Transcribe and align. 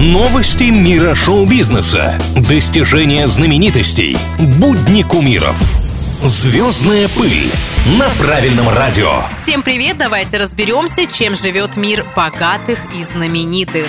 Новости 0.00 0.70
мира 0.70 1.14
шоу-бизнеса. 1.14 2.18
Достижения 2.34 3.28
знаменитостей. 3.28 4.16
Будни 4.58 5.02
кумиров. 5.02 5.60
Звездная 6.24 7.06
пыль 7.08 7.52
на 7.98 8.08
правильном 8.18 8.70
радио. 8.70 9.24
Всем 9.38 9.60
привет, 9.60 9.98
давайте 9.98 10.38
разберемся, 10.38 11.04
чем 11.04 11.36
живет 11.36 11.76
мир 11.76 12.06
богатых 12.16 12.78
и 12.98 13.04
знаменитых. 13.04 13.88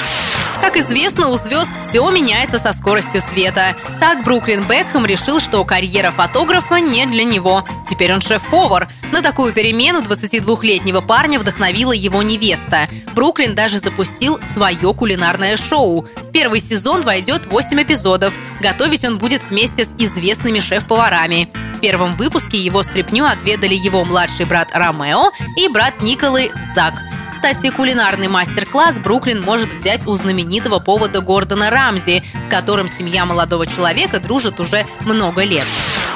Как 0.60 0.76
известно, 0.76 1.30
у 1.30 1.38
звезд 1.38 1.72
все 1.80 2.10
меняется 2.12 2.60
со 2.60 2.74
скоростью 2.74 3.22
света. 3.22 3.78
Так 4.02 4.26
Бруклин 4.26 4.64
Бекхэм 4.68 5.06
решил, 5.06 5.40
что 5.40 5.64
карьера 5.64 6.12
фотографа 6.12 6.82
не 6.82 7.06
для 7.06 7.24
него. 7.24 7.64
Теперь 7.90 8.14
он 8.14 8.20
шеф-повар. 8.20 8.90
На 9.12 9.22
такую 9.22 9.54
перемену 9.54 10.02
22-летнего 10.02 11.02
парня 11.02 11.40
вдохновила 11.40 11.92
его 11.92 12.22
невеста. 12.22 12.88
Бруклин 13.14 13.56
даже 13.56 13.80
запустил 13.80 14.40
свое 14.50 14.94
кулинарное 14.94 15.58
шоу. 15.58 16.08
В 16.16 16.32
первый 16.32 16.60
сезон 16.60 17.02
войдет 17.02 17.46
8 17.48 17.84
эпизодов. 17.84 18.34
Готовить 18.62 19.06
он 19.06 19.18
будет 19.18 19.44
вместе 19.50 19.86
с 19.86 19.94
известными 19.98 20.60
шеф-поварами. 20.60 21.50
В 21.76 21.80
первом 21.82 22.16
выпуске 22.16 22.58
его 22.58 22.84
стряпню 22.84 23.26
отведали 23.26 23.74
его 23.74 24.06
младший 24.06 24.46
брат 24.46 24.70
Ромео 24.72 25.32
и 25.58 25.68
брат 25.68 26.02
Николы 26.02 26.52
Зак– 26.74 26.94
кстати, 27.42 27.72
кулинарный 27.72 28.28
мастер-класс 28.28 29.00
Бруклин 29.00 29.42
может 29.42 29.74
взять 29.74 30.06
у 30.06 30.14
знаменитого 30.14 30.78
повода 30.78 31.22
Гордона 31.22 31.72
Рамзи, 31.72 32.24
с 32.46 32.48
которым 32.48 32.88
семья 32.88 33.26
молодого 33.26 33.66
человека 33.66 34.20
дружит 34.20 34.60
уже 34.60 34.86
много 35.08 35.44
лет. 35.44 35.66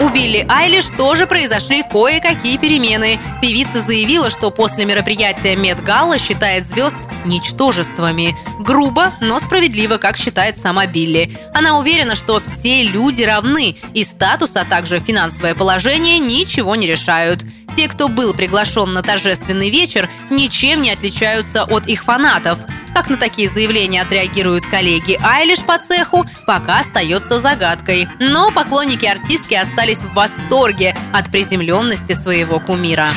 У 0.01 0.09
Билли 0.09 0.45
Айлиш 0.49 0.85
тоже 0.97 1.25
произошли 1.25 1.81
кое-какие 1.89 2.57
перемены. 2.57 3.17
Певица 3.41 3.79
заявила, 3.79 4.29
что 4.29 4.51
после 4.51 4.83
мероприятия 4.83 5.55
Мед 5.55 5.81
Галла 5.81 6.17
считает 6.17 6.65
звезд 6.65 6.97
ничтожествами. 7.23 8.35
Грубо, 8.59 9.11
но 9.21 9.39
справедливо, 9.39 9.97
как 9.97 10.17
считает 10.17 10.57
сама 10.57 10.85
Билли. 10.85 11.37
Она 11.53 11.79
уверена, 11.79 12.15
что 12.15 12.41
все 12.41 12.83
люди 12.83 13.23
равны, 13.23 13.77
и 13.93 14.03
статус, 14.03 14.57
а 14.57 14.65
также 14.65 14.99
финансовое 14.99 15.55
положение 15.55 16.19
ничего 16.19 16.75
не 16.75 16.87
решают. 16.87 17.45
Те, 17.77 17.87
кто 17.87 18.09
был 18.09 18.33
приглашен 18.33 18.93
на 18.93 19.01
торжественный 19.01 19.69
вечер, 19.69 20.09
ничем 20.29 20.81
не 20.81 20.91
отличаются 20.91 21.63
от 21.63 21.87
их 21.87 22.03
фанатов. 22.03 22.59
Как 22.95 23.09
на 23.09 23.17
такие 23.17 23.49
заявления 23.49 24.01
отреагируют 24.01 24.65
коллеги 24.67 25.19
Айлиш 25.21 25.59
по 25.65 25.77
цеху, 25.77 26.25
пока 26.47 26.79
остается 26.79 27.41
загадкой. 27.41 28.07
Но 28.19 28.51
поклонники 28.51 29.05
артистки 29.05 29.53
остались 29.53 29.97
в 29.97 30.13
восторге 30.13 30.95
от 31.11 31.29
приземленности 31.29 32.13
своего 32.13 32.61
кумира. 32.61 33.09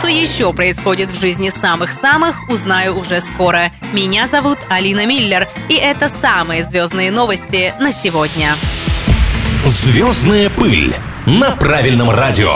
Что 0.00 0.08
еще 0.08 0.52
происходит 0.52 1.12
в 1.12 1.20
жизни 1.20 1.48
самых-самых, 1.48 2.48
узнаю 2.48 2.98
уже 2.98 3.20
скоро. 3.20 3.70
Меня 3.92 4.26
зовут 4.26 4.58
Алина 4.68 5.06
Миллер, 5.06 5.48
и 5.68 5.74
это 5.74 6.08
самые 6.08 6.64
звездные 6.64 7.12
новости 7.12 7.72
на 7.78 7.92
сегодня. 7.92 8.56
Звездная 9.64 10.50
пыль 10.50 10.96
на 11.24 11.52
правильном 11.52 12.10
радио. 12.10 12.50